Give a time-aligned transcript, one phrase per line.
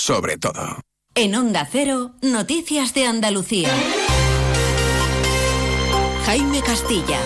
[0.00, 0.80] sobre todo.
[1.14, 3.68] En Onda Cero, Noticias de Andalucía.
[6.24, 7.18] Jaime Castilla.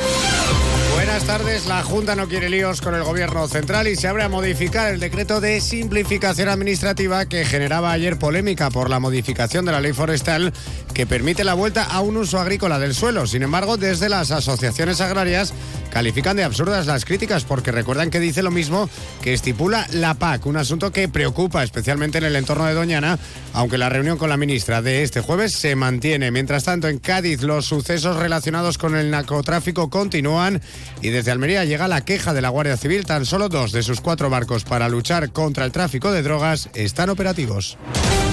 [0.94, 1.66] Buenas tardes.
[1.66, 4.98] La Junta no quiere líos con el Gobierno central y se abre a modificar el
[4.98, 10.52] decreto de simplificación administrativa que generaba ayer polémica por la modificación de la ley forestal
[10.94, 13.26] que permite la vuelta a un uso agrícola del suelo.
[13.26, 15.52] Sin embargo, desde las asociaciones agrarias
[15.94, 18.90] califican de absurdas las críticas porque recuerdan que dice lo mismo
[19.22, 23.16] que estipula la PAC, un asunto que preocupa especialmente en el entorno de Doñana,
[23.52, 26.32] aunque la reunión con la ministra de este jueves se mantiene.
[26.32, 30.60] Mientras tanto, en Cádiz los sucesos relacionados con el narcotráfico continúan
[31.00, 33.06] y desde Almería llega la queja de la Guardia Civil.
[33.06, 37.08] Tan solo dos de sus cuatro barcos para luchar contra el tráfico de drogas están
[37.08, 37.78] operativos.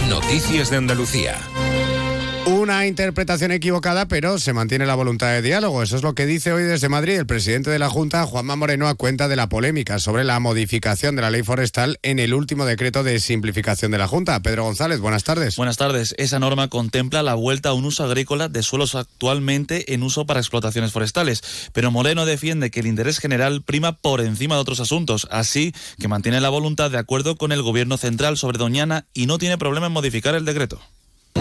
[0.10, 1.38] Noticias de Andalucía.
[2.62, 5.82] Una interpretación equivocada, pero se mantiene la voluntad de diálogo.
[5.82, 8.88] Eso es lo que dice hoy desde Madrid el presidente de la Junta, Juanma Moreno,
[8.88, 12.66] a cuenta de la polémica sobre la modificación de la ley forestal en el último
[12.66, 14.40] decreto de simplificación de la Junta.
[14.44, 15.56] Pedro González, buenas tardes.
[15.56, 16.14] Buenas tardes.
[16.20, 20.40] Esa norma contempla la vuelta a un uso agrícola de suelos actualmente en uso para
[20.40, 21.42] explotaciones forestales.
[21.74, 26.08] Pero Moreno defiende que el interés general prima por encima de otros asuntos, así que
[26.08, 29.88] mantiene la voluntad de acuerdo con el gobierno central sobre Doñana y no tiene problema
[29.88, 30.80] en modificar el decreto.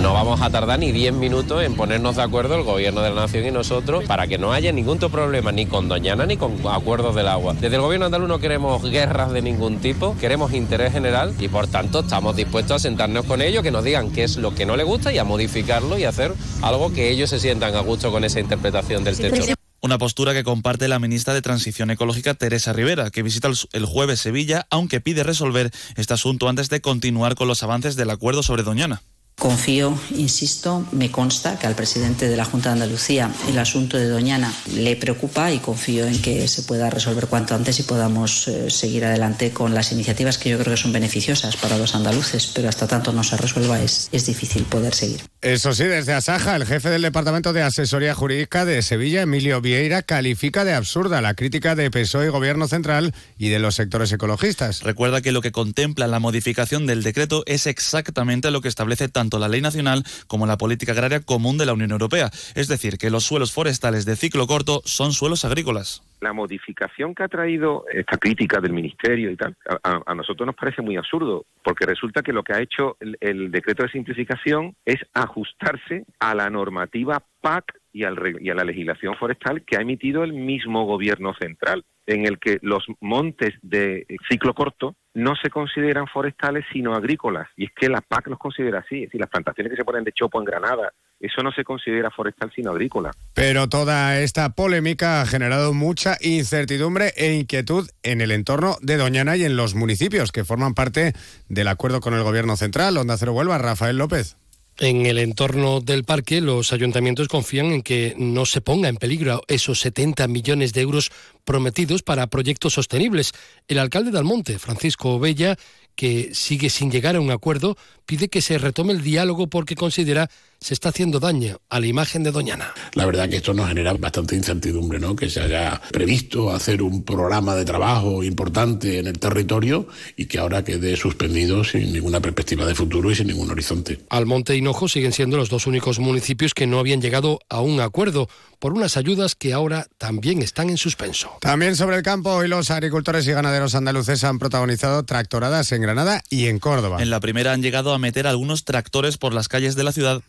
[0.02, 3.22] No vamos a tardar ni 10 minutos en ponernos de acuerdo el gobierno de la
[3.22, 7.14] nación y nosotros para que no haya ningún problema ni con Doñana ni con acuerdos
[7.14, 7.52] del agua.
[7.52, 11.66] Desde el gobierno andaluz no queremos guerras de ningún tipo, queremos interés general y por
[11.66, 14.74] tanto estamos dispuestos a sentarnos con ellos, que nos digan qué es lo que no
[14.74, 18.24] les gusta y a modificarlo y hacer algo que ellos se sientan a gusto con
[18.24, 19.52] esa interpretación del texto.
[19.82, 24.20] Una postura que comparte la ministra de Transición Ecológica, Teresa Rivera, que visita el jueves
[24.20, 28.62] Sevilla, aunque pide resolver este asunto antes de continuar con los avances del acuerdo sobre
[28.62, 29.02] Doñana.
[29.40, 34.06] Confío, insisto, me consta que al presidente de la Junta de Andalucía el asunto de
[34.06, 38.68] Doñana le preocupa y confío en que se pueda resolver cuanto antes y podamos eh,
[38.68, 42.68] seguir adelante con las iniciativas que yo creo que son beneficiosas para los andaluces, pero
[42.68, 45.29] hasta tanto no se resuelva es, es difícil poder seguir.
[45.42, 50.02] Eso sí, desde Asaja, el jefe del Departamento de Asesoría Jurídica de Sevilla, Emilio Vieira,
[50.02, 54.82] califica de absurda la crítica de PSOE y Gobierno Central y de los sectores ecologistas.
[54.82, 59.38] Recuerda que lo que contempla la modificación del decreto es exactamente lo que establece tanto
[59.38, 63.08] la ley nacional como la política agraria común de la Unión Europea, es decir, que
[63.08, 68.18] los suelos forestales de ciclo corto son suelos agrícolas la modificación que ha traído esta
[68.18, 72.42] crítica del ministerio y tal, a, nosotros nos parece muy absurdo, porque resulta que lo
[72.42, 78.50] que ha hecho el, decreto de simplificación es ajustarse a la normativa PAC y, y
[78.50, 82.84] a la legislación forestal que ha emitido el mismo gobierno central, en el que los
[83.00, 87.48] montes de ciclo corto no se consideran forestales sino agrícolas.
[87.56, 88.96] Y es que la PAC los considera así.
[88.96, 92.10] Es decir, las plantaciones que se ponen de chopo en Granada, eso no se considera
[92.10, 93.12] forestal sino agrícola.
[93.34, 99.36] Pero toda esta polémica ha generado mucha incertidumbre e inquietud en el entorno de Doñana
[99.36, 101.12] y en los municipios que forman parte
[101.48, 102.96] del acuerdo con el gobierno central.
[102.96, 104.36] Onda Cero Huelva, Rafael López.
[104.78, 109.42] En el entorno del parque, los ayuntamientos confían en que no se ponga en peligro
[109.46, 111.10] esos 70 millones de euros
[111.44, 113.32] prometidos para proyectos sostenibles.
[113.68, 115.56] El alcalde de Almonte, Francisco Bella,
[115.96, 117.76] que sigue sin llegar a un acuerdo,
[118.06, 122.22] pide que se retome el diálogo porque considera se está haciendo daño a la imagen
[122.22, 122.74] de Doñana.
[122.92, 125.16] La verdad que esto nos genera bastante incertidumbre, ¿no?
[125.16, 130.38] Que se haya previsto hacer un programa de trabajo importante en el territorio y que
[130.38, 134.00] ahora quede suspendido sin ninguna perspectiva de futuro y sin ningún horizonte.
[134.10, 137.80] Almonte y Hinojo siguen siendo los dos únicos municipios que no habían llegado a un
[137.80, 138.28] acuerdo
[138.58, 141.30] por unas ayudas que ahora también están en suspenso.
[141.40, 146.22] También sobre el campo, hoy los agricultores y ganaderos andaluces han protagonizado tractoradas en Granada
[146.28, 147.02] y en Córdoba.
[147.02, 150.20] En la primera han llegado a meter algunos tractores por las calles de la ciudad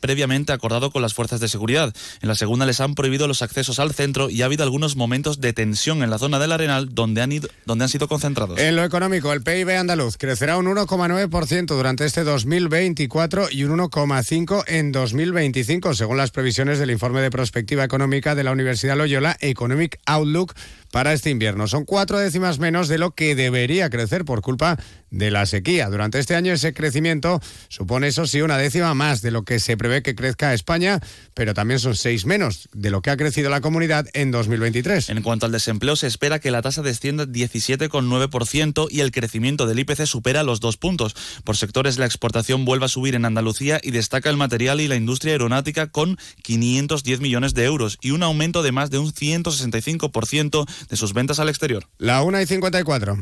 [0.54, 1.94] acordado con las fuerzas de seguridad.
[2.22, 5.42] En la segunda les han prohibido los accesos al centro y ha habido algunos momentos
[5.42, 8.59] de tensión en la zona del Arenal donde han, ido, donde han sido concentrados.
[8.59, 14.64] En lo económico, el PIB andaluz crecerá un 1,9% durante este 2024 y un 1,5%
[14.68, 20.00] en 2025, según las previsiones del informe de prospectiva económica de la Universidad Loyola Economic
[20.06, 20.53] Outlook
[20.91, 21.68] para este invierno.
[21.68, 24.78] Son cuatro décimas menos de lo que debería crecer por culpa
[25.09, 25.90] de la sequía.
[25.90, 29.78] Durante este año ese crecimiento supone, eso sí, una décima más de lo que se
[29.78, 30.99] prevé que crezca España,
[31.34, 35.09] pero también son seis menos de lo que ha crecido la comunidad en 2023.
[35.09, 39.79] En cuanto al desempleo, se espera que la tasa descienda 17,9% y el crecimiento del
[39.79, 41.16] IPC supera los dos puntos.
[41.44, 44.96] Por sectores, la exportación vuelve a subir en Andalucía y destaca el material y la
[44.96, 50.66] industria aeronáutica con 510 millones de euros y un aumento de más de un 165%
[50.90, 51.88] de sus ventas al exterior.
[51.98, 53.18] La 1 y 54.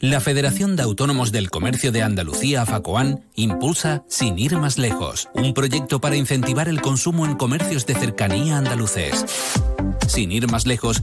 [0.00, 5.54] La Federación de Autónomos del Comercio de Andalucía, FACOAN, impulsa Sin ir más lejos, un
[5.54, 9.24] proyecto para incentivar el consumo en comercios de cercanía andaluces.
[10.06, 11.02] sin ir más lejos,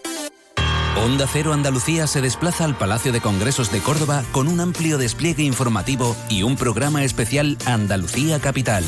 [0.97, 5.43] Onda Cero Andalucía se desplaza al Palacio de Congresos de Córdoba con un amplio despliegue
[5.43, 8.83] informativo y un programa especial Andalucía Capital.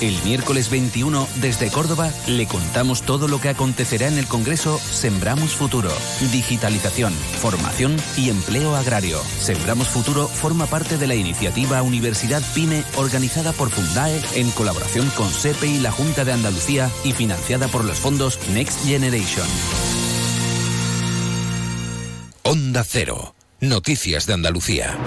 [0.00, 5.54] El miércoles 21, desde Córdoba, le contamos todo lo que acontecerá en el Congreso Sembramos
[5.54, 5.88] Futuro.
[6.30, 9.18] Digitalización, formación y empleo agrario.
[9.40, 15.30] Sembramos Futuro forma parte de la iniciativa Universidad PYME organizada por Fundae en colaboración con
[15.30, 19.46] SEPE y la Junta de Andalucía y financiada por los fondos Next Generation.
[22.82, 23.36] Cero.
[23.60, 24.98] Noticias de Andalucía.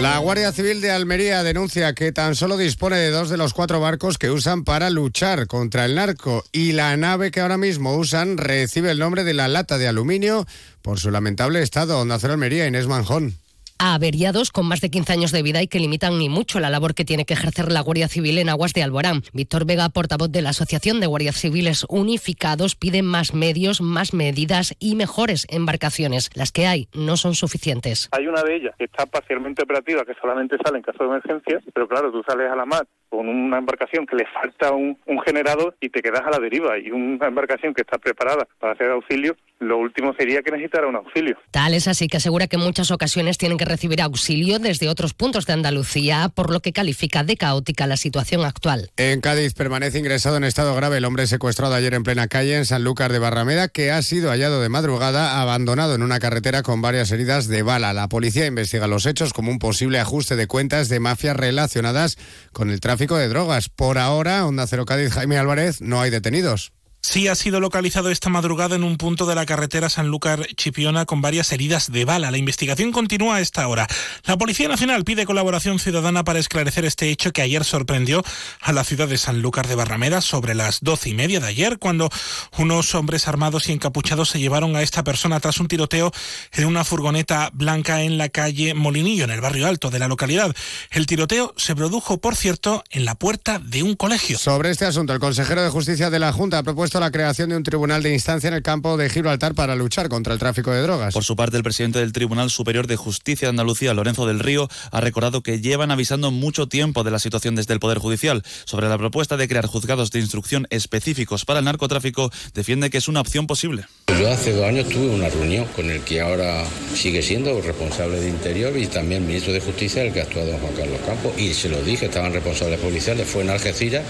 [0.00, 3.78] La Guardia Civil de Almería denuncia que tan solo dispone de dos de los cuatro
[3.78, 8.38] barcos que usan para luchar contra el narco y la nave que ahora mismo usan
[8.38, 10.46] recibe el nombre de la lata de aluminio
[10.80, 12.00] por su lamentable estado.
[12.00, 13.36] Onda Cero Almería, Inés Manjón
[13.78, 16.94] averiados con más de 15 años de vida y que limitan ni mucho la labor
[16.94, 19.22] que tiene que ejercer la Guardia Civil en aguas de Alborán.
[19.32, 24.74] Víctor Vega, portavoz de la Asociación de Guardias Civiles Unificados, pide más medios, más medidas
[24.78, 26.30] y mejores embarcaciones.
[26.34, 28.08] Las que hay no son suficientes.
[28.12, 31.60] Hay una de ellas que está parcialmente operativa, que solamente sale en caso de emergencia,
[31.74, 35.20] pero claro, tú sales a la mar con una embarcación que le falta un, un
[35.20, 36.78] generador y te quedas a la deriva.
[36.78, 40.96] Y una embarcación que está preparada para hacer auxilio, lo último sería que necesitara un
[40.96, 41.36] auxilio.
[41.50, 45.12] Tal es así que asegura que en muchas ocasiones tienen que recibir auxilio desde otros
[45.12, 48.90] puntos de Andalucía, por lo que califica de caótica la situación actual.
[48.96, 52.64] En Cádiz permanece ingresado en estado grave el hombre secuestrado ayer en plena calle en
[52.64, 57.12] Sanlúcar de Barrameda, que ha sido hallado de madrugada abandonado en una carretera con varias
[57.12, 57.92] heridas de bala.
[57.92, 62.16] La policía investiga los hechos como un posible ajuste de cuentas de mafias relacionadas
[62.52, 63.68] con el tráfico de drogas.
[63.68, 66.72] Por ahora, Onda Cero Cádiz, Jaime Álvarez, no hay detenidos.
[67.04, 71.20] Sí ha sido localizado esta madrugada en un punto de la carretera Sanlúcar Chipiona con
[71.20, 72.30] varias heridas de bala.
[72.30, 73.88] La investigación continúa a esta hora.
[74.24, 78.22] La Policía Nacional pide colaboración ciudadana para esclarecer este hecho que ayer sorprendió
[78.60, 82.08] a la ciudad de Sanlúcar de Barrameda sobre las doce y media de ayer, cuando
[82.56, 86.12] unos hombres armados y encapuchados se llevaron a esta persona tras un tiroteo
[86.52, 90.54] en una furgoneta blanca en la calle Molinillo, en el barrio alto de la localidad.
[90.92, 94.38] El tiroteo se produjo, por cierto, en la puerta de un colegio.
[94.38, 97.56] Sobre este asunto, el consejero de Justicia de la Junta ha propuesto la creación de
[97.56, 100.82] un tribunal de instancia en el campo de Gibraltar para luchar contra el tráfico de
[100.82, 101.14] drogas.
[101.14, 104.68] Por su parte, el presidente del Tribunal Superior de Justicia de Andalucía, Lorenzo del Río,
[104.90, 108.42] ha recordado que llevan avisando mucho tiempo de la situación desde el Poder Judicial.
[108.64, 113.08] Sobre la propuesta de crear juzgados de instrucción específicos para el narcotráfico, defiende que es
[113.08, 113.84] una opción posible.
[114.08, 118.28] Yo hace dos años tuve una reunión con el que ahora sigue siendo responsable de
[118.28, 121.32] Interior y también ministro de Justicia, el que ha actuado Juan Carlos Campos.
[121.38, 124.04] Y se lo dije, estaban responsables policiales, fue en Algeciras,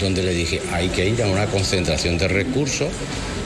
[0.00, 2.88] donde le dije, hay que ir a una concentración de recursos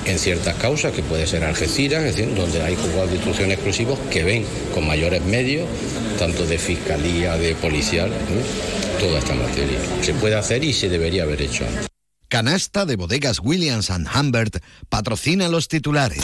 [0.05, 3.99] en ciertas causas, que puede ser Algeciras, es decir, donde hay juzgados de instrucción exclusivos
[4.11, 4.45] que ven
[4.75, 5.69] con mayores medios,
[6.19, 8.11] tanto de fiscalía, de policial,
[8.99, 9.79] toda esta materia.
[10.03, 11.65] Se puede hacer y se debería haber hecho
[12.29, 14.57] Canasta de bodegas Williams⁇ Humbert
[14.89, 16.23] patrocina los titulares.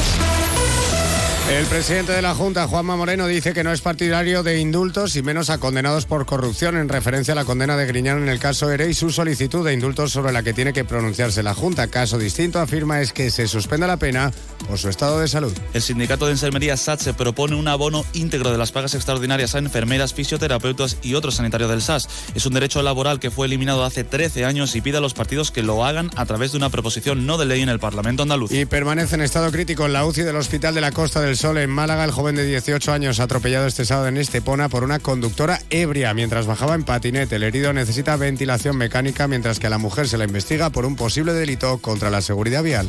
[1.50, 5.22] El presidente de la Junta, Juanma Moreno, dice que no es partidario de indultos y
[5.22, 8.70] menos a condenados por corrupción en referencia a la condena de Griñán en el caso
[8.70, 11.86] ERE y su solicitud de indultos sobre la que tiene que pronunciarse la Junta.
[11.86, 14.30] Caso distinto, afirma, es que se suspenda la pena
[14.68, 15.52] por su estado de salud.
[15.72, 20.12] El sindicato de enfermería SATSE propone un abono íntegro de las pagas extraordinarias a enfermeras,
[20.12, 22.08] fisioterapeutas y otros sanitarios del SAS.
[22.34, 25.50] Es un derecho laboral que fue eliminado hace 13 años y pide a los partidos
[25.50, 28.52] que lo hagan a través de una proposición no de ley en el Parlamento andaluz.
[28.52, 31.58] Y permanece en estado crítico en la UCI del Hospital de la Costa del Sol
[31.58, 35.60] en Málaga, el joven de 18 años atropellado este sábado en Estepona por una conductora
[35.70, 37.36] ebria mientras bajaba en patinete.
[37.36, 40.96] El herido necesita ventilación mecánica mientras que a la mujer se la investiga por un
[40.96, 42.88] posible delito contra la seguridad vial.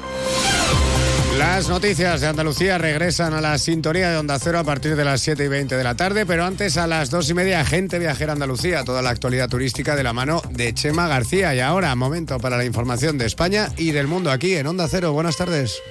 [1.37, 5.21] Las noticias de Andalucía regresan a la sintonía de Onda Cero a partir de las
[5.21, 8.33] 7 y 20 de la tarde, pero antes a las 2 y media, Gente Viajera
[8.33, 11.55] Andalucía, toda la actualidad turística de la mano de Chema García.
[11.55, 15.13] Y ahora, momento para la información de España y del mundo aquí en Onda Cero.
[15.13, 15.81] Buenas tardes.